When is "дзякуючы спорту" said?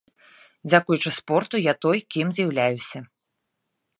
0.69-1.55